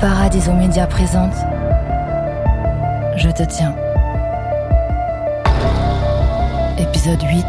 Paradiso 0.00 0.52
Média 0.52 0.86
présente 0.86 1.34
Je 3.16 3.28
te 3.30 3.42
tiens. 3.42 3.74
Épisode 6.78 7.20
8 7.20 7.44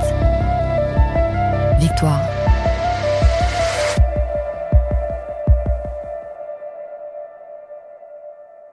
Victoire. 1.80 2.22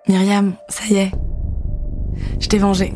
Myriam, 0.08 0.54
ça 0.70 0.84
y 0.88 0.96
est. 0.96 1.10
Je 2.40 2.48
t'ai 2.48 2.56
vengée. 2.56 2.94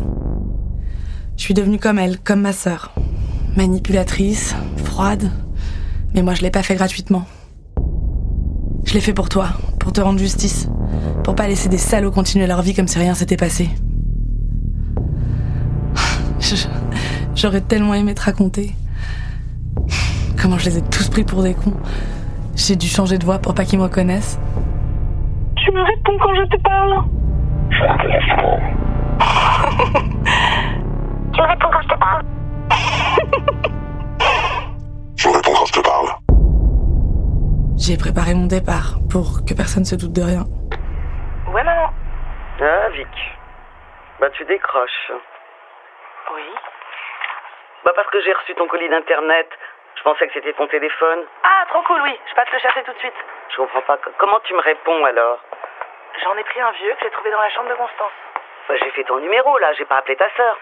Je 1.36 1.42
suis 1.42 1.52
devenue 1.52 1.78
comme 1.78 1.98
elle, 1.98 2.18
comme 2.18 2.40
ma 2.40 2.54
sœur. 2.54 2.94
Manipulatrice, 3.54 4.54
froide. 4.78 5.30
Mais 6.14 6.22
moi, 6.22 6.32
je 6.32 6.40
l'ai 6.40 6.50
pas 6.50 6.62
fait 6.62 6.76
gratuitement. 6.76 7.26
Je 8.84 8.94
l'ai 8.94 9.00
fait 9.00 9.12
pour 9.12 9.28
toi, 9.28 9.50
pour 9.80 9.92
te 9.92 10.00
rendre 10.00 10.18
justice. 10.20 10.68
Pour 11.24 11.34
pas 11.34 11.48
laisser 11.48 11.68
des 11.68 11.78
salauds 11.78 12.10
continuer 12.12 12.46
leur 12.46 12.62
vie 12.62 12.74
comme 12.74 12.86
si 12.86 12.98
rien 12.98 13.14
s'était 13.14 13.36
passé. 13.36 13.68
Je- 16.38 16.66
J'aurais 17.34 17.60
tellement 17.60 17.94
aimé 17.94 18.14
te 18.14 18.22
raconter. 18.22 18.74
Comment 20.40 20.58
je 20.58 20.66
les 20.66 20.78
ai 20.78 20.82
tous 20.82 21.08
pris 21.08 21.24
pour 21.24 21.42
des 21.42 21.54
cons. 21.54 21.74
J'ai 22.56 22.76
dû 22.76 22.86
changer 22.86 23.18
de 23.18 23.24
voix 23.24 23.38
pour 23.38 23.54
pas 23.54 23.64
qu'ils 23.64 23.78
me 23.78 23.84
reconnaissent. 23.84 24.38
Tu 25.56 25.70
me 25.72 25.80
réponds 25.82 26.18
quand 26.20 26.34
je 26.34 26.44
te 26.48 26.62
parle. 26.62 27.04
J'ai 37.80 37.96
préparé 37.96 38.36
mon 38.36 38.44
départ 38.44 39.00
pour 39.08 39.40
que 39.40 39.56
personne 39.56 39.88
se 39.88 39.96
doute 39.96 40.12
de 40.12 40.20
rien. 40.20 40.44
Ouais, 41.48 41.64
maman. 41.64 41.88
Ah, 42.60 42.88
Vic. 42.90 43.08
Bah, 44.20 44.28
tu 44.36 44.44
décroches. 44.44 45.12
Oui. 46.34 46.44
Bah, 47.84 47.92
parce 47.96 48.08
que 48.10 48.20
j'ai 48.20 48.34
reçu 48.34 48.54
ton 48.54 48.68
colis 48.68 48.90
d'internet. 48.90 49.48
Je 49.96 50.02
pensais 50.02 50.26
que 50.28 50.34
c'était 50.34 50.52
ton 50.52 50.66
téléphone. 50.68 51.24
Ah, 51.42 51.64
trop 51.68 51.80
cool, 51.88 52.02
oui. 52.02 52.12
Je 52.28 52.34
passe 52.34 52.52
le 52.52 52.58
chercher 52.58 52.82
tout 52.84 52.92
de 52.92 52.98
suite. 52.98 53.16
Je 53.48 53.56
comprends 53.56 53.80
pas. 53.82 53.98
Comment 54.18 54.40
tu 54.40 54.52
me 54.52 54.60
réponds 54.60 55.02
alors? 55.06 55.40
J'en 56.22 56.36
ai 56.36 56.44
pris 56.44 56.60
un 56.60 56.72
vieux 56.72 56.92
que 56.92 57.00
j'ai 57.02 57.10
trouvé 57.10 57.30
dans 57.30 57.40
la 57.40 57.48
chambre 57.48 57.70
de 57.70 57.74
Constance. 57.76 58.12
Bah, 58.68 58.74
j'ai 58.76 58.90
fait 58.90 59.04
ton 59.04 59.18
numéro 59.20 59.56
là. 59.56 59.72
J'ai 59.72 59.86
pas 59.86 59.96
appelé 59.96 60.16
ta 60.16 60.28
sœur. 60.36 60.58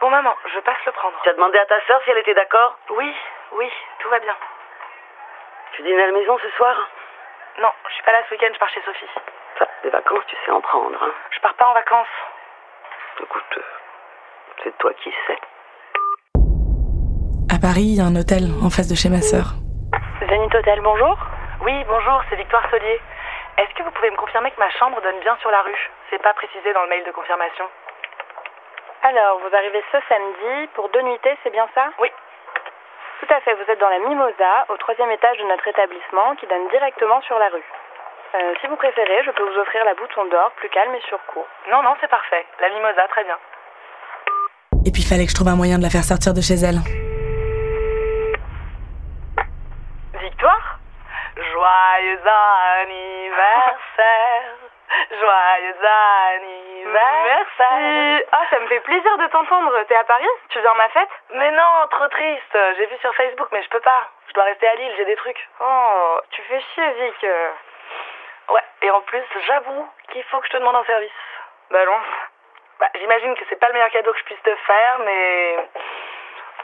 Bon, 0.00 0.10
maman, 0.10 0.34
je 0.52 0.58
passe 0.58 0.84
le 0.86 0.92
prendre. 0.92 1.14
Tu 1.22 1.30
as 1.30 1.34
demandé 1.34 1.56
à 1.58 1.66
ta 1.66 1.80
sœur 1.86 2.00
si 2.02 2.10
elle 2.10 2.18
était 2.18 2.34
d'accord? 2.34 2.76
Oui, 2.98 3.14
oui, 3.52 3.70
tout 4.00 4.08
va 4.08 4.18
bien. 4.18 4.34
Tu 5.72 5.82
dînes 5.82 5.98
à 6.00 6.06
la 6.06 6.12
maison 6.12 6.36
ce 6.38 6.50
soir 6.50 6.74
Non, 7.60 7.70
je 7.88 7.94
suis 7.94 8.02
pas 8.02 8.12
là 8.12 8.18
ce 8.28 8.34
week-end, 8.34 8.50
je 8.52 8.58
pars 8.58 8.68
chez 8.68 8.82
Sophie. 8.84 9.08
Enfin, 9.54 9.66
des 9.82 9.90
vacances, 9.90 10.24
tu 10.26 10.36
sais 10.44 10.50
en 10.50 10.60
prendre. 10.60 11.02
Hein. 11.02 11.12
Je 11.30 11.40
pars 11.40 11.54
pas 11.54 11.66
en 11.66 11.72
vacances. 11.72 12.14
Écoute, 13.20 13.56
euh, 13.56 13.62
c'est 14.62 14.76
toi 14.78 14.92
qui 15.02 15.10
sais. 15.26 15.38
À 17.50 17.58
Paris, 17.60 17.96
il 17.96 17.96
y 17.96 18.00
a 18.00 18.04
un 18.04 18.16
hôtel 18.16 18.52
en 18.62 18.68
face 18.68 18.88
de 18.88 18.94
chez 18.94 19.08
ma 19.08 19.22
sœur. 19.22 19.56
Zenith 20.28 20.54
Hotel, 20.54 20.80
bonjour. 20.82 21.16
Oui, 21.62 21.84
bonjour, 21.88 22.22
c'est 22.28 22.36
Victoire 22.36 22.68
Solier. 22.70 23.00
Est-ce 23.58 23.74
que 23.74 23.82
vous 23.82 23.90
pouvez 23.92 24.10
me 24.10 24.16
confirmer 24.16 24.50
que 24.50 24.60
ma 24.60 24.70
chambre 24.70 25.00
donne 25.00 25.20
bien 25.20 25.36
sur 25.40 25.50
la 25.50 25.62
rue? 25.62 25.90
C'est 26.10 26.22
pas 26.22 26.34
précisé 26.34 26.72
dans 26.72 26.82
le 26.82 26.88
mail 26.88 27.04
de 27.04 27.12
confirmation. 27.12 27.64
Alors, 29.02 29.40
vous 29.40 29.54
arrivez 29.56 29.82
ce 29.90 29.98
samedi 30.08 30.68
pour 30.74 30.88
deux 30.90 31.02
nuitées, 31.02 31.36
c'est 31.42 31.50
bien 31.52 31.68
ça? 31.74 31.90
Oui. 31.98 32.10
Tout 33.22 33.32
à 33.32 33.40
fait, 33.40 33.54
vous 33.54 33.70
êtes 33.70 33.78
dans 33.78 33.88
la 33.88 34.00
Mimosa, 34.00 34.66
au 34.68 34.76
troisième 34.78 35.12
étage 35.12 35.38
de 35.38 35.44
notre 35.44 35.68
établissement, 35.68 36.34
qui 36.34 36.46
donne 36.48 36.66
directement 36.70 37.22
sur 37.22 37.38
la 37.38 37.50
rue. 37.50 37.62
Euh, 38.34 38.54
si 38.60 38.66
vous 38.66 38.74
préférez, 38.74 39.22
je 39.24 39.30
peux 39.30 39.44
vous 39.44 39.58
offrir 39.60 39.84
la 39.84 39.94
bouton 39.94 40.24
d'or, 40.24 40.50
plus 40.56 40.68
calme 40.70 40.92
et 40.96 41.00
sur 41.02 41.24
cours. 41.26 41.46
Non, 41.70 41.84
non, 41.84 41.94
c'est 42.00 42.10
parfait. 42.10 42.44
La 42.60 42.68
mimosa, 42.70 43.06
très 43.08 43.22
bien. 43.22 43.38
Et 44.84 44.90
puis 44.90 45.02
il 45.02 45.06
fallait 45.06 45.22
que 45.24 45.30
je 45.30 45.36
trouve 45.36 45.46
un 45.46 45.54
moyen 45.54 45.78
de 45.78 45.84
la 45.84 45.90
faire 45.90 46.02
sortir 46.02 46.34
de 46.34 46.40
chez 46.40 46.54
elle. 46.66 46.82
Victoire? 50.18 50.80
Joyeux 51.36 52.26
anniversaire 52.82 54.61
Joyeux 55.10 55.76
anniversaire 56.36 58.26
Ah, 58.32 58.44
ça 58.50 58.58
me 58.60 58.66
fait 58.66 58.80
plaisir 58.80 59.18
de 59.18 59.26
t'entendre. 59.28 59.82
T'es 59.84 59.96
à 59.96 60.04
Paris? 60.04 60.28
Tu 60.50 60.58
viens 60.60 60.70
à 60.72 60.74
ma 60.74 60.88
fête? 60.90 61.08
Mais 61.30 61.50
non, 61.50 61.86
trop 61.90 62.08
triste 62.08 62.58
J'ai 62.76 62.86
vu 62.86 62.96
sur 63.00 63.14
Facebook, 63.14 63.48
mais 63.52 63.62
je 63.62 63.68
peux 63.68 63.80
pas. 63.80 64.08
Je 64.28 64.32
dois 64.34 64.44
rester 64.44 64.66
à 64.68 64.74
Lille, 64.74 64.94
j'ai 64.96 65.04
des 65.04 65.16
trucs. 65.16 65.48
Oh, 65.60 66.20
tu 66.30 66.42
fais 66.42 66.60
chier, 66.60 66.90
Vic. 66.92 67.26
Ouais, 68.50 68.64
et 68.82 68.90
en 68.90 69.00
plus, 69.02 69.22
j'avoue 69.46 69.88
qu'il 70.10 70.24
faut 70.24 70.40
que 70.40 70.46
je 70.46 70.52
te 70.52 70.56
demande 70.58 70.76
un 70.76 70.84
service. 70.84 71.10
Balance. 71.70 72.06
Bah, 72.80 72.88
j'imagine 72.94 73.34
que 73.34 73.44
c'est 73.48 73.56
pas 73.56 73.68
le 73.68 73.74
meilleur 73.74 73.90
cadeau 73.90 74.12
que 74.12 74.18
je 74.18 74.24
puisse 74.24 74.42
te 74.42 74.54
faire, 74.56 74.98
mais... 75.00 75.68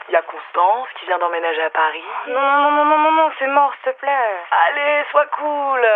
Il 0.07 0.13
y 0.13 0.15
a 0.17 0.21
Constance 0.23 0.87
qui 0.95 1.05
vient 1.05 1.19
d'emménager 1.19 1.63
à 1.63 1.69
Paris. 1.69 2.03
Non, 2.27 2.41
non, 2.41 2.71
non, 2.71 2.85
non, 2.85 2.97
non, 2.97 3.11
non, 3.11 3.31
c'est 3.37 3.45
mort, 3.47 3.71
s'il 3.75 3.93
te 3.93 3.99
plaît. 3.99 4.35
Allez, 4.67 5.03
sois 5.11 5.27
cool 5.27 5.87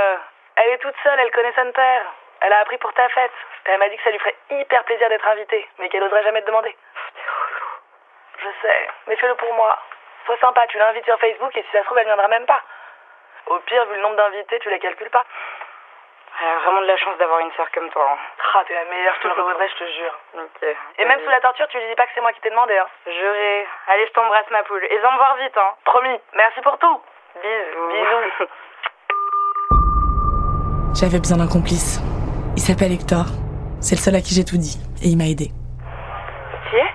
Elle 0.56 0.70
est 0.70 0.78
toute 0.78 0.96
seule, 1.02 1.20
elle 1.20 1.32
connaît 1.32 1.54
son 1.56 1.72
père. 1.72 2.06
Elle 2.46 2.54
a 2.54 2.60
appris 2.60 2.78
pour 2.78 2.94
ta 2.94 3.08
fête. 3.10 3.32
Elle 3.66 3.80
m'a 3.80 3.90
dit 3.90 3.98
que 3.98 4.04
ça 4.04 4.12
lui 4.12 4.20
ferait 4.20 4.36
hyper 4.52 4.84
plaisir 4.84 5.08
d'être 5.10 5.28
invitée, 5.28 5.68
mais 5.80 5.90
qu'elle 5.90 6.04
oserait 6.04 6.24
jamais 6.24 6.42
te 6.42 6.48
demander. 6.48 6.76
Je 8.40 8.48
sais, 8.62 8.88
mais 9.08 9.16
fais-le 9.16 9.36
pour 9.36 9.54
moi. 9.54 9.78
Sois 10.26 10.38
sympa, 10.38 10.68
tu 10.68 10.78
l'invites 10.78 11.06
sur 11.06 11.18
Facebook 11.20 11.56
et 11.56 11.64
si 11.64 11.72
ça 11.72 11.80
se 11.80 11.86
trouve, 11.86 11.98
elle 11.98 12.06
viendra 12.06 12.28
même 12.28 12.46
pas. 12.46 12.62
Au 13.48 13.60
pire, 13.60 13.86
vu 13.86 13.96
le 13.96 14.02
nombre 14.02 14.16
d'invités, 14.18 14.60
tu 14.60 14.70
la 14.70 14.80
calcules 14.80 15.10
pas. 15.10 15.24
Elle 16.42 16.48
a 16.48 16.60
vraiment 16.60 16.82
de 16.82 16.88
la 16.88 16.98
chance 16.98 17.18
d'avoir 17.18 17.40
une 17.40 17.52
sœur 17.54 17.70
comme 17.72 17.90
toi. 17.92 18.10
hein. 18.12 18.18
Ah, 18.56 18.64
t'es 18.68 18.74
la 18.74 18.86
meilleure, 18.86 19.16
je 19.16 19.22
te 19.22 19.28
le 19.28 19.34
revaudrai, 19.34 19.70
je 19.70 19.76
te 19.76 19.92
jure. 19.92 20.20
Ok. 20.36 20.76
Et 20.98 21.06
même 21.06 21.20
sous 21.24 21.30
la 21.30 21.40
torture, 21.42 21.68
tu 21.70 21.78
lui 21.78 21.88
dis 21.88 21.96
pas 21.96 22.06
que 22.08 22.12
c'est 22.16 22.22
moi 22.22 22.34
qui 22.34 22.42
t'ai 22.42 22.50
demandé, 22.50 22.78
hein. 22.78 22.88
Juré. 23.06 23.68
Allez, 23.88 24.08
je 24.08 24.12
t'embrasse, 24.14 24.50
ma 24.50 24.64
poule. 24.64 24.84
Et 24.84 24.98
viens 24.98 25.12
me 25.12 25.18
voir 25.18 25.36
vite, 25.38 25.58
hein. 25.58 25.72
Promis, 25.86 26.20
merci 26.34 26.60
pour 26.62 26.78
tout. 26.80 27.02
Bisous. 27.42 27.88
Bisous. 27.90 28.48
J'avais 30.96 31.20
besoin 31.20 31.38
d'un 31.38 31.48
complice. 31.52 32.00
Il 32.56 32.62
s'appelle 32.62 32.94
Hector. 32.94 33.26
C'est 33.82 33.96
le 33.98 34.04
seul 34.04 34.16
à 34.16 34.22
qui 34.22 34.34
j'ai 34.38 34.46
tout 34.46 34.58
dit. 34.58 34.78
Et 35.04 35.10
il 35.12 35.18
m'a 35.18 35.26
aidé. 35.28 35.50
Tu 36.70 36.76
y 36.76 36.80
es? 36.80 36.90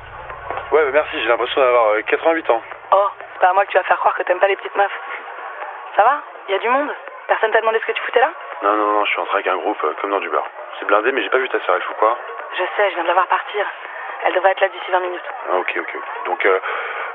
Ouais, 0.72 0.84
bah 0.86 0.92
merci, 0.92 1.18
j'ai 1.20 1.28
l'impression 1.28 1.60
d'avoir 1.60 1.98
euh, 1.98 2.02
88 2.06 2.50
ans. 2.50 2.62
Oh, 2.92 3.08
c'est 3.32 3.40
pas 3.40 3.50
à 3.50 3.52
moi 3.54 3.64
que 3.66 3.70
tu 3.72 3.76
vas 3.78 3.84
faire 3.84 3.98
croire 3.98 4.14
que 4.16 4.22
t'aimes 4.22 4.38
pas 4.40 4.48
les 4.48 4.56
petites 4.56 4.76
meufs. 4.76 4.98
Ça 5.96 6.04
va? 6.04 6.22
Y 6.48 6.54
a 6.54 6.58
du 6.58 6.68
monde? 6.68 6.88
Personne 7.26 7.50
t'a 7.50 7.60
demandé 7.60 7.78
ce 7.80 7.86
que 7.86 7.92
tu 7.92 8.02
foutais 8.02 8.20
là? 8.20 8.30
Non, 8.62 8.72
non, 8.76 8.92
non, 8.92 9.04
je 9.04 9.10
suis 9.10 9.20
entré 9.20 9.34
avec 9.34 9.46
un 9.48 9.56
groupe 9.56 9.82
euh, 9.84 9.92
comme 10.00 10.10
dans 10.10 10.20
du 10.20 10.28
beurre. 10.30 10.48
C'est 10.78 10.86
blindé, 10.86 11.12
mais 11.12 11.22
j'ai 11.22 11.30
pas 11.30 11.38
vu 11.38 11.48
ta 11.48 11.60
sœur, 11.60 11.74
elle 11.76 11.82
fout 11.82 11.96
quoi? 11.98 12.16
Je 12.56 12.64
sais, 12.76 12.90
je 12.90 12.94
viens 12.94 13.02
de 13.02 13.08
la 13.08 13.14
voir 13.14 13.26
partir. 13.26 13.66
Elle 14.24 14.34
devrait 14.34 14.52
être 14.52 14.60
là 14.60 14.68
d'ici 14.68 14.90
20 14.90 15.00
minutes. 15.00 15.28
Ah, 15.50 15.56
ok, 15.58 15.74
ok, 15.78 15.90
ok. 15.94 16.24
Donc, 16.26 16.44
euh, 16.46 16.58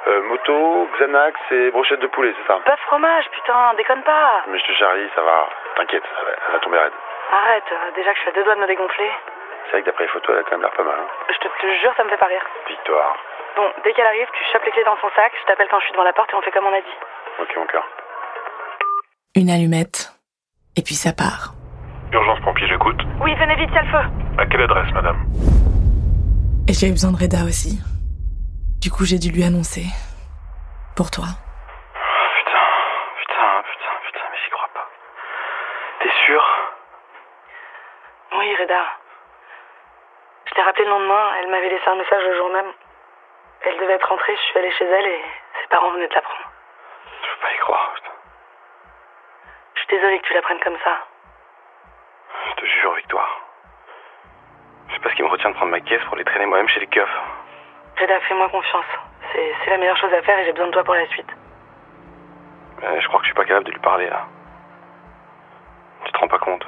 euh, 0.08 0.22
moto, 0.24 0.88
Xanax 1.00 1.40
et 1.52 1.72
brochette 1.72 2.00
de 2.00 2.08
poulet, 2.08 2.34
c'est 2.38 2.48
ça? 2.48 2.60
Bœuf 2.66 2.80
fromage, 2.88 3.30
putain, 3.32 3.74
déconne 3.76 4.04
pas. 4.04 4.44
Mais 4.48 4.60
je 4.60 4.66
te 4.66 4.72
charrie, 4.74 5.10
ça 5.16 5.22
va. 5.22 5.48
T'inquiète, 5.76 6.04
ça 6.04 6.24
va, 6.24 6.32
elle 6.48 6.54
va 6.54 6.60
tomber 6.60 6.78
raide. 6.78 6.94
Arrête, 7.34 7.66
euh, 7.72 7.92
déjà 7.98 8.12
que 8.14 8.18
je 8.18 8.22
suis 8.22 8.30
à 8.30 8.34
deux 8.34 8.44
doigts 8.44 8.54
de 8.56 8.62
me 8.62 8.68
dégonfler. 8.68 9.10
C'est 9.66 9.72
vrai 9.72 9.82
que 9.82 9.86
d'après 9.88 10.04
les 10.06 10.14
photos, 10.14 10.30
elle 10.38 10.42
a 10.42 10.44
quand 10.44 10.52
même 10.52 10.62
l'air 10.62 10.74
pas 10.78 10.84
mal. 10.86 11.00
Hein. 11.02 11.08
Je 11.34 11.38
te, 11.42 11.48
te 11.50 11.68
jure, 11.82 11.94
ça 11.98 12.04
me 12.04 12.10
fait 12.10 12.18
pas 12.22 12.28
rire. 12.30 12.46
Victoire. 12.70 13.18
Bon, 13.58 13.66
dès 13.84 13.94
qu'elle 13.94 14.06
arrive, 14.06 14.28
tu 14.38 14.44
chopes 14.52 14.64
les 14.66 14.72
clés 14.72 14.84
dans 14.86 14.98
son 15.02 15.10
sac, 15.16 15.34
je 15.42 15.46
t'appelle 15.50 15.68
quand 15.70 15.80
je 15.80 15.86
suis 15.86 15.94
devant 15.94 16.04
la 16.06 16.14
porte 16.14 16.30
et 16.32 16.36
on 16.36 16.42
fait 16.42 16.52
comme 16.52 16.66
on 16.66 16.74
a 16.74 16.82
dit. 16.82 16.98
Ok, 17.42 17.50
mon 17.58 17.66
cœur. 17.66 17.84
Une 19.36 19.50
allumette. 19.50 20.14
Et 20.78 20.82
puis 20.84 20.94
ça 20.94 21.12
part. 21.14 21.54
Urgence 22.12 22.40
pompier, 22.42 22.68
j'écoute. 22.68 23.02
Oui, 23.22 23.34
venez 23.36 23.56
vite, 23.56 23.72
y 23.74 23.78
a 23.78 23.82
le 23.82 23.90
feu. 23.90 24.06
À 24.38 24.46
quelle 24.46 24.62
adresse, 24.62 24.92
madame? 24.94 25.18
Et 26.70 26.74
j'ai 26.74 26.88
eu 26.88 26.92
besoin 26.92 27.12
de 27.12 27.18
Reda 27.18 27.44
aussi. 27.46 27.82
Du 28.82 28.92
coup, 28.92 29.06
j'ai 29.06 29.18
dû 29.18 29.30
lui 29.32 29.44
annoncer. 29.44 29.86
Pour 30.96 31.10
toi. 31.10 31.26
Rappelé 40.74 40.86
le 40.86 40.92
lendemain, 40.92 41.32
elle 41.40 41.50
m'avait 41.52 41.70
laissé 41.70 41.88
un 41.88 41.96
message 41.96 42.24
le 42.24 42.36
jour 42.36 42.50
même. 42.50 42.72
Elle 43.62 43.78
devait 43.78 43.94
être 43.94 44.10
rentrée, 44.10 44.36
je 44.36 44.42
suis 44.42 44.58
allée 44.58 44.72
chez 44.72 44.86
elle 44.86 45.06
et 45.06 45.22
ses 45.62 45.68
parents 45.68 45.92
venaient 45.92 46.08
de 46.08 46.14
la 46.16 46.22
prendre. 46.22 46.50
Je 47.22 47.36
peux 47.36 47.42
pas 47.42 47.54
y 47.54 47.58
croire, 47.60 47.92
putain. 47.94 48.10
Je 49.76 49.80
suis 49.82 49.88
désolée 49.90 50.20
que 50.20 50.26
tu 50.26 50.34
la 50.34 50.42
prennes 50.42 50.60
comme 50.62 50.78
ça. 50.84 50.98
Je 52.50 52.56
te 52.56 52.66
jure, 52.66 52.94
Victoire. 52.96 53.40
Je 54.88 54.94
sais 54.96 55.00
pas 55.00 55.10
ce 55.10 55.16
qui 55.16 55.22
me 55.22 55.28
retient 55.28 55.52
de 55.52 55.56
prendre 55.56 55.72
ma 55.72 55.80
caisse 55.80 56.04
pour 56.06 56.16
les 56.16 56.26
traîner 56.26 56.48
moi-même 56.48 56.68
chez 56.70 56.80
les 56.80 56.88
keufs. 56.88 57.22
Reda, 58.00 58.20
fais-moi 58.22 58.50
confiance. 58.50 58.86
C'est 59.32 59.56
c'est 59.64 59.70
la 59.70 59.78
meilleure 59.78 59.98
chose 59.98 60.14
à 60.14 60.24
faire 60.24 60.40
et 60.40 60.46
j'ai 60.46 60.54
besoin 60.54 60.68
de 60.68 60.74
toi 60.74 60.84
pour 60.84 60.96
la 60.96 61.06
suite. 61.10 61.30
Mais 62.82 63.00
je 63.00 63.08
crois 63.08 63.20
que 63.20 63.26
je 63.26 63.30
suis 63.30 63.36
pas 63.36 63.46
capable 63.46 63.68
de 63.68 63.72
lui 63.72 63.80
parler, 63.80 64.10
là. 64.10 64.26
Tu 66.06 66.12
te 66.12 66.18
rends 66.18 66.28
pas 66.28 66.40
compte 66.40 66.66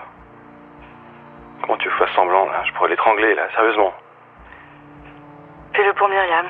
Semblant, 2.15 2.45
là 2.49 2.63
Je 2.65 2.71
pourrais 2.73 2.89
l'étrangler, 2.89 3.35
là, 3.35 3.47
sérieusement. 3.55 3.93
Fais-le 5.73 5.93
pour 5.93 6.07
Myriam. 6.07 6.45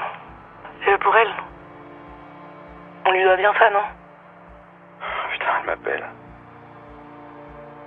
Fais-le 0.82 0.98
pour 1.00 1.16
elle. 1.16 1.32
On 3.06 3.12
lui 3.12 3.24
doit 3.24 3.38
bien 3.38 3.54
ça, 3.58 3.70
non? 3.70 3.84
Putain, 5.32 5.46
elle 5.60 5.66
m'appelle. 5.68 6.06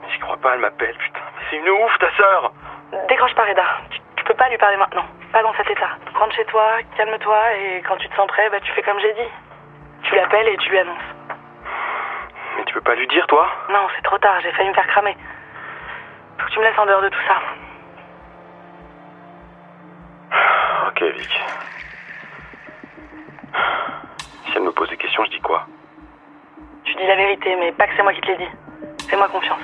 Mais 0.02 0.08
j'y 0.12 0.18
crois 0.20 0.36
pas, 0.36 0.54
elle 0.54 0.60
m'appelle, 0.60 0.96
putain. 0.96 1.20
C'est 1.50 1.56
une 1.56 1.68
ouf, 1.68 1.98
ta 1.98 2.10
sœur 2.16 2.52
Décroche 3.08 3.34
pas, 3.34 3.44
Reda. 3.44 3.64
Tu, 3.90 4.00
tu 4.16 4.24
peux 4.24 4.34
pas 4.34 4.48
lui 4.48 4.58
parler 4.58 4.76
maintenant. 4.76 5.04
Pas 5.32 5.42
dans 5.42 5.52
cet 5.54 5.70
état. 5.70 5.90
Rentre 6.14 6.34
chez 6.34 6.44
toi, 6.46 6.64
calme-toi, 6.96 7.52
et 7.54 7.82
quand 7.86 7.96
tu 7.96 8.08
te 8.08 8.14
sens 8.16 8.26
prêt, 8.28 8.48
bah, 8.50 8.60
tu 8.60 8.72
fais 8.72 8.82
comme 8.82 8.98
j'ai 9.00 9.12
dit. 9.12 9.28
Tu 10.04 10.14
l'appelles 10.14 10.48
et 10.48 10.56
tu 10.56 10.70
lui 10.70 10.78
annonces. 10.78 10.96
Mais 12.56 12.64
tu 12.64 12.74
peux 12.74 12.80
pas 12.80 12.94
lui 12.94 13.06
dire, 13.08 13.26
toi? 13.26 13.46
Non, 13.68 13.86
c'est 13.94 14.02
trop 14.02 14.18
tard, 14.18 14.40
j'ai 14.40 14.52
failli 14.52 14.68
me 14.70 14.74
faire 14.74 14.86
cramer. 14.86 15.16
Faut 16.38 16.46
que 16.46 16.50
tu 16.52 16.58
me 16.58 16.64
laisses 16.64 16.78
en 16.78 16.86
dehors 16.86 17.02
de 17.02 17.08
tout 17.08 17.18
ça. 17.26 17.36
Ok, 20.88 21.02
Vic. 21.16 21.40
Si 24.46 24.52
elle 24.56 24.62
me 24.62 24.72
pose 24.72 24.88
des 24.90 24.96
questions, 24.96 25.24
je 25.24 25.30
dis 25.30 25.40
quoi? 25.40 25.66
Tu 26.84 26.94
dis 26.94 27.06
la 27.06 27.16
vérité, 27.16 27.54
mais 27.56 27.72
pas 27.72 27.86
que 27.86 27.92
c'est 27.96 28.02
moi 28.02 28.12
qui 28.14 28.20
te 28.20 28.26
l'ai 28.28 28.36
dit. 28.38 28.48
Fais-moi 29.08 29.28
confiance. 29.28 29.60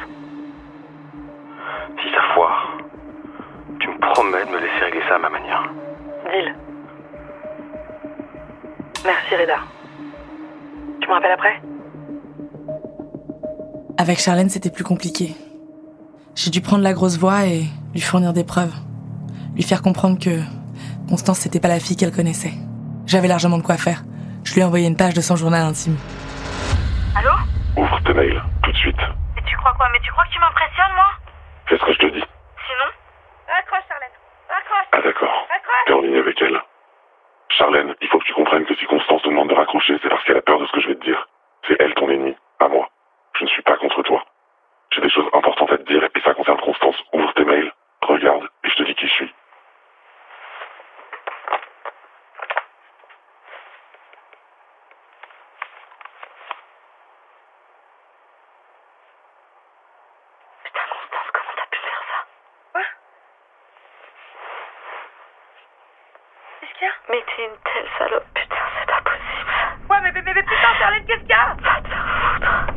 Si 2.02 2.10
ça 2.10 2.20
foire, 2.34 2.76
tu 3.80 3.88
me 3.88 3.98
promets 3.98 4.44
de 4.44 4.50
me 4.50 4.58
laisser 4.58 4.84
régler 4.84 5.02
ça 5.08 5.16
à 5.16 5.18
ma 5.18 5.30
manière. 5.30 5.62
Deal. 6.30 6.54
Merci, 9.04 9.36
Reda. 9.36 9.58
Tu 11.00 11.08
me 11.08 11.14
rappelles 11.14 11.32
après? 11.32 11.60
Avec 13.98 14.18
Charlène, 14.18 14.48
c'était 14.48 14.70
plus 14.70 14.84
compliqué. 14.84 15.34
J'ai 16.36 16.50
dû 16.50 16.60
prendre 16.60 16.82
la 16.82 16.92
grosse 16.92 17.18
voix 17.18 17.46
et 17.46 17.64
lui 17.94 18.00
fournir 18.00 18.32
des 18.32 18.44
preuves. 18.44 18.74
Lui 19.54 19.62
faire 19.62 19.82
comprendre 19.82 20.18
que 20.18 20.40
Constance, 21.08 21.38
c'était 21.40 21.60
pas 21.60 21.68
la 21.68 21.78
fille 21.80 21.96
qu'elle 21.96 22.12
connaissait. 22.12 22.52
J'avais 23.06 23.28
largement 23.28 23.58
de 23.58 23.62
quoi 23.62 23.76
faire. 23.76 24.02
Je 24.42 24.54
lui 24.54 24.60
ai 24.62 24.64
envoyé 24.64 24.88
une 24.88 24.96
page 24.96 25.14
de 25.14 25.20
son 25.20 25.36
journal 25.36 25.62
intime. 25.62 25.96
Allô 27.14 27.30
Ouvre 27.76 28.00
tes 28.04 28.14
mails, 28.14 28.42
tout 28.62 28.72
de 28.72 28.76
suite. 28.76 28.98
Mais 29.36 29.42
tu 29.46 29.56
crois 29.56 29.74
quoi? 29.74 29.86
Mais 29.92 30.00
tu 30.00 30.10
crois 30.10 30.24
que 30.24 30.32
tu 30.32 30.40
m'impressionnes, 30.40 30.94
moi? 30.96 31.10
Fais 31.66 31.76
ce 31.78 31.84
que 31.84 31.92
je 31.92 31.98
te 31.98 32.06
dis. 32.06 32.24
Sinon? 32.66 32.88
Raccroche, 33.46 33.84
Charlène. 33.88 34.16
Raccroche 34.48 34.88
Ah 34.92 35.02
d'accord. 35.04 35.36
Raccroche 35.52 35.84
T'es 35.86 35.92
en 35.92 36.00
ligne 36.00 36.18
avec 36.18 36.40
elle. 36.42 36.58
Charlène, 37.56 37.94
il 38.00 38.08
faut 38.08 38.18
que 38.18 38.24
tu 38.24 38.34
comprennes 38.34 38.64
que 38.64 38.74
si 38.74 38.86
Constance 38.86 39.22
te 39.22 39.28
demande 39.28 39.50
de 39.50 39.54
raccrocher, 39.54 39.94
c'est 40.02 40.08
parce 40.08 40.24
qu'elle 40.24 40.38
a 40.38 40.42
peur 40.42 40.58
de 40.58 40.66
ce 40.66 40.72
que 40.72 40.80
je 40.80 40.88
vais 40.88 40.96
te 40.96 41.04
dire. 41.04 41.28
C'est 41.68 41.76
elle 41.78 41.94
ton 41.94 42.08
ennemi, 42.10 42.34
pas 42.58 42.68
moi. 42.68 42.88
Je 43.38 43.44
ne 43.44 43.48
suis 43.50 43.62
pas 43.62 43.76
contre 43.76 44.02
toi. 44.02 44.24
J'ai 44.94 45.00
des 45.00 45.10
choses 45.10 45.28
importantes 45.32 45.72
à 45.72 45.78
te 45.78 45.82
dire 45.82 46.04
et 46.04 46.20
ça 46.20 46.34
concerne 46.34 46.60
Constance. 46.60 46.96
Ouvre 47.12 47.32
tes 47.34 47.44
mails, 47.44 47.72
regarde 48.02 48.48
et 48.62 48.68
je 48.70 48.76
te 48.76 48.82
dis 48.84 48.94
qui 48.94 49.08
je 49.08 49.12
suis. 49.12 49.34
Putain, 60.64 60.80
Constance, 60.90 61.30
comment 61.32 61.54
t'as 61.56 61.66
pu 61.70 61.78
faire 61.78 62.02
ça? 62.08 62.26
Quoi? 62.72 62.82
Qu'est-ce 66.60 66.72
qu'il 66.78 66.86
y 66.86 66.90
a? 66.90 66.94
Mais 67.10 67.24
t'es 67.36 67.44
une 67.44 67.58
telle 67.64 67.88
salope, 67.98 68.26
putain, 68.34 68.56
c'est 68.78 68.86
pas 68.86 69.00
possible. 69.02 69.50
Ouais, 69.90 70.00
mais, 70.02 70.12
mais, 70.12 70.22
mais, 70.24 70.34
mais 70.34 70.42
putain, 70.42 70.74
Charlène, 70.78 71.04
qu'est-ce 71.06 71.20
qu'il 71.24 71.30
y 71.30 71.38
a? 71.38 71.56
Va 71.62 71.80
te 71.80 71.88
faire 71.88 72.06
foutre. 72.32 72.73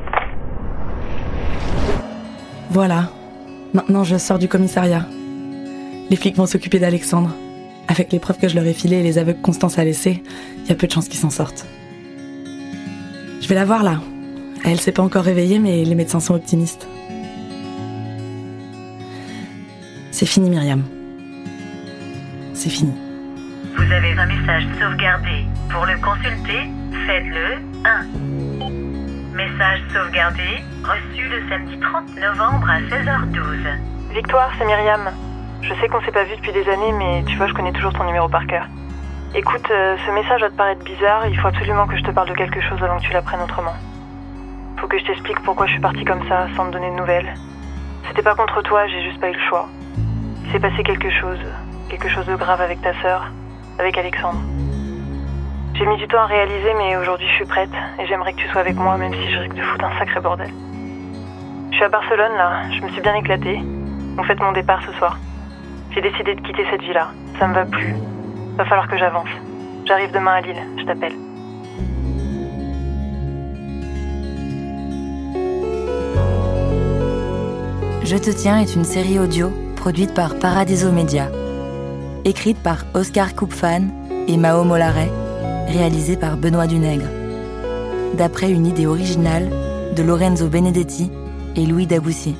Voilà. 2.69 3.09
Maintenant, 3.73 4.03
je 4.03 4.17
sors 4.17 4.39
du 4.39 4.47
commissariat. 4.47 5.05
Les 6.09 6.15
flics 6.15 6.35
vont 6.35 6.45
s'occuper 6.45 6.79
d'Alexandre. 6.79 7.33
Avec 7.87 8.11
les 8.11 8.19
preuves 8.19 8.37
que 8.37 8.47
je 8.47 8.55
leur 8.55 8.65
ai 8.65 8.73
filées 8.73 8.97
et 8.97 9.03
les 9.03 9.17
aveux 9.17 9.33
que 9.33 9.41
Constance 9.41 9.79
a 9.79 9.85
laissés, 9.85 10.23
il 10.63 10.69
y 10.69 10.71
a 10.71 10.75
peu 10.75 10.87
de 10.87 10.91
chances 10.91 11.07
qu'ils 11.07 11.19
s'en 11.19 11.29
sortent. 11.29 11.65
Je 13.41 13.47
vais 13.47 13.55
la 13.55 13.65
voir 13.65 13.83
là. 13.83 14.01
Elle 14.65 14.79
s'est 14.79 14.91
pas 14.91 15.03
encore 15.03 15.23
réveillée, 15.23 15.59
mais 15.59 15.85
les 15.85 15.95
médecins 15.95 16.19
sont 16.19 16.33
optimistes. 16.33 16.87
C'est 20.11 20.25
fini, 20.25 20.49
Myriam. 20.49 20.83
C'est 22.53 22.69
fini. 22.69 22.91
Vous 23.77 23.91
avez 23.91 24.11
un 24.11 24.25
message 24.25 24.63
sauvegardé. 24.79 25.45
Pour 25.69 25.85
le 25.85 25.95
consulter, 26.01 26.69
faites-le 27.05 27.61
1. 27.85 28.86
Message 29.57 29.81
sauvegardé, 29.91 30.63
reçu 30.83 31.27
le 31.29 31.49
samedi 31.49 31.79
30 31.79 32.15
novembre 32.17 32.69
à 32.69 32.79
16h12. 32.79 34.13
Victoire, 34.13 34.51
c'est 34.55 34.65
Myriam. 34.65 35.09
Je 35.63 35.73
sais 35.81 35.87
qu'on 35.87 35.99
s'est 36.01 36.11
pas 36.11 36.25
vu 36.25 36.35
depuis 36.35 36.51
des 36.51 36.69
années, 36.69 36.91
mais 36.91 37.23
tu 37.25 37.35
vois, 37.37 37.47
je 37.47 37.53
connais 37.53 37.71
toujours 37.71 37.91
ton 37.91 38.03
numéro 38.03 38.29
par 38.29 38.45
cœur. 38.45 38.67
Écoute, 39.33 39.65
euh, 39.71 39.97
ce 40.05 40.11
message 40.11 40.41
va 40.41 40.49
te 40.51 40.55
paraître 40.55 40.83
bizarre, 40.83 41.25
il 41.25 41.39
faut 41.39 41.47
absolument 41.47 41.87
que 41.87 41.97
je 41.97 42.03
te 42.03 42.11
parle 42.11 42.29
de 42.29 42.35
quelque 42.35 42.61
chose 42.61 42.83
avant 42.83 42.97
que 42.97 43.01
tu 43.01 43.13
l'apprennes 43.13 43.41
autrement. 43.41 43.73
Faut 44.77 44.87
que 44.87 44.99
je 44.99 45.05
t'explique 45.05 45.41
pourquoi 45.41 45.65
je 45.65 45.71
suis 45.71 45.81
partie 45.81 46.05
comme 46.05 46.27
ça, 46.27 46.47
sans 46.55 46.67
te 46.67 46.73
donner 46.73 46.91
de 46.91 46.95
nouvelles. 46.95 47.33
C'était 48.07 48.21
pas 48.21 48.35
contre 48.35 48.61
toi, 48.61 48.85
j'ai 48.85 49.01
juste 49.01 49.19
pas 49.19 49.31
eu 49.31 49.33
le 49.33 49.49
choix. 49.49 49.67
Il 50.45 50.51
s'est 50.51 50.59
passé 50.59 50.83
quelque 50.83 51.09
chose, 51.09 51.39
quelque 51.89 52.09
chose 52.09 52.27
de 52.27 52.35
grave 52.35 52.61
avec 52.61 52.79
ta 52.83 52.93
sœur, 53.01 53.31
avec 53.79 53.97
Alexandre. 53.97 54.39
J'ai 55.77 55.85
mis 55.85 55.97
du 55.97 56.07
temps 56.07 56.21
à 56.21 56.25
réaliser, 56.25 56.73
mais 56.75 56.97
aujourd'hui 56.97 57.27
je 57.27 57.33
suis 57.33 57.45
prête, 57.45 57.69
et 57.99 58.07
j'aimerais 58.07 58.33
que 58.33 58.39
tu 58.39 58.47
sois 58.47 58.61
avec 58.61 58.75
moi, 58.75 58.97
même 58.97 59.13
si 59.13 59.31
je 59.31 59.37
risque 59.37 59.53
de 59.53 59.61
foutre 59.61 59.85
un 59.85 59.99
sacré 59.99 60.19
bordel. 60.19 60.49
Je 61.69 61.75
suis 61.75 61.83
à 61.83 61.89
Barcelone 61.89 62.31
là, 62.35 62.63
je 62.71 62.81
me 62.81 62.89
suis 62.89 63.01
bien 63.01 63.13
éclatée. 63.13 63.59
On 64.17 64.23
fête 64.23 64.39
mon 64.39 64.53
départ 64.53 64.81
ce 64.87 64.91
soir. 64.93 65.19
J'ai 65.91 66.01
décidé 66.01 66.33
de 66.33 66.41
quitter 66.41 66.65
cette 66.71 66.81
vie-là. 66.81 67.09
Ça 67.37 67.47
me 67.47 67.53
va 67.53 67.65
plus. 67.65 67.93
Va 68.57 68.65
falloir 68.65 68.87
que 68.87 68.97
j'avance. 68.97 69.29
J'arrive 69.85 70.11
demain 70.11 70.33
à 70.33 70.41
Lille, 70.41 70.63
je 70.79 70.83
t'appelle. 70.83 71.13
Je 78.03 78.17
te 78.17 78.31
tiens 78.31 78.57
est 78.57 78.73
une 78.75 78.83
série 78.83 79.19
audio 79.19 79.51
produite 79.75 80.15
par 80.15 80.39
Paradiso 80.39 80.91
Media. 80.91 81.27
Écrite 82.25 82.57
par 82.63 82.77
Oscar 82.95 83.35
Koupfan 83.35 83.89
et 84.27 84.37
Mao 84.37 84.63
Mollaret, 84.63 85.11
réalisée 85.67 86.17
par 86.17 86.37
Benoît 86.37 86.67
Dunègre. 86.67 87.07
D'après 88.17 88.49
une 88.49 88.65
idée 88.65 88.87
originale 88.87 89.49
de 89.95 90.03
Lorenzo 90.03 90.47
Benedetti 90.47 91.11
et 91.55 91.65
Louis 91.65 91.87
Daboussi. 91.87 92.35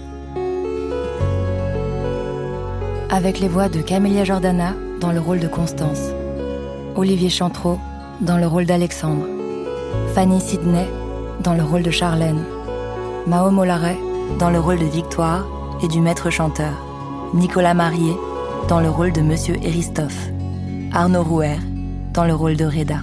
Avec 3.10 3.40
les 3.40 3.48
voix 3.48 3.70
de 3.70 3.82
Camélia 3.82 4.24
Jordana 4.24 4.74
dans 5.00 5.12
le 5.12 5.20
rôle 5.20 5.40
de 5.40 5.48
Constance, 5.48 6.12
Olivier 6.96 7.30
Chantreau 7.30 7.80
dans 8.22 8.38
le 8.38 8.48
rôle 8.48 8.66
d'Alexandre, 8.66 9.26
Fanny 10.14 10.40
Sidney 10.42 10.88
dans 11.44 11.54
le 11.54 11.64
rôle 11.64 11.84
de 11.84 11.92
Charlène, 11.92 12.44
Mao 13.28 13.52
Mollaret 13.52 13.98
dans 14.40 14.50
le 14.50 14.60
rôle 14.60 14.80
de 14.80 14.86
Victoire 14.86 15.46
et 15.84 15.88
du 15.88 16.02
maître 16.02 16.30
chanteur, 16.30 16.74
Nicolas 17.34 17.74
Marié 17.74 18.14
dans 18.68 18.80
le 18.80 18.90
rôle 18.90 19.12
de 19.12 19.22
Monsieur 19.22 19.56
Eristoff, 19.64 20.30
Arnaud 20.94 21.24
Rouer 21.24 21.58
dans 22.14 22.26
le 22.26 22.34
rôle 22.34 22.58
de 22.58 22.66
Reda, 22.66 23.00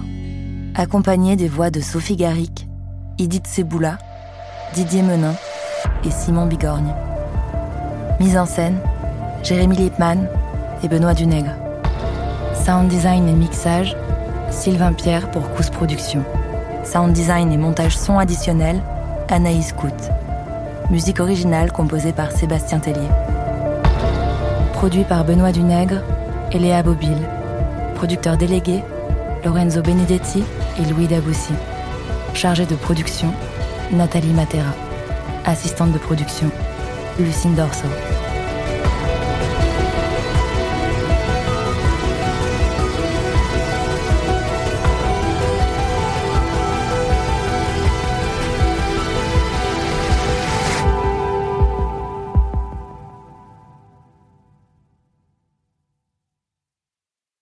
accompagné 0.77 1.35
des 1.35 1.47
voix 1.47 1.69
de 1.69 1.79
Sophie 1.79 2.17
Garrick, 2.17 2.67
Edith 3.17 3.47
Seboula, 3.47 3.97
Didier 4.73 5.03
Menin 5.03 5.33
et 6.03 6.11
Simon 6.11 6.45
Bigorgne. 6.45 6.93
Mise 8.19 8.37
en 8.37 8.45
scène, 8.45 8.77
Jérémy 9.43 9.77
Lippmann 9.77 10.27
et 10.83 10.89
Benoît 10.89 11.13
Dunègre. 11.13 11.55
Sound 12.53 12.89
design 12.89 13.29
et 13.29 13.33
mixage, 13.33 13.95
Sylvain 14.51 14.93
Pierre 14.93 15.31
pour 15.31 15.49
Cous 15.53 15.69
Productions. 15.71 16.25
Sound 16.83 17.13
design 17.13 17.51
et 17.51 17.57
montage 17.57 17.97
son 17.97 18.19
additionnel, 18.19 18.81
Anaïs 19.29 19.71
Cout. 19.71 19.93
Musique 20.91 21.19
originale 21.19 21.71
composée 21.71 22.11
par 22.11 22.31
Sébastien 22.31 22.79
Tellier. 22.79 23.09
Produit 24.73 25.03
par 25.03 25.23
Benoît 25.23 25.51
Dunègre 25.51 26.01
et 26.51 26.59
Léa 26.59 26.83
Bobile. 26.83 27.29
Producteur 27.95 28.37
délégué, 28.37 28.83
Lorenzo 29.43 29.81
Benedetti 29.81 30.43
et 30.77 30.85
Louis 30.85 31.07
Daboussi. 31.07 31.53
Chargé 32.33 32.65
de 32.65 32.75
production, 32.75 33.33
Nathalie 33.91 34.33
Matera. 34.33 34.73
Assistante 35.45 35.91
de 35.91 35.97
production, 35.97 36.49
Lucine 37.19 37.55
Dorso. 37.55 37.87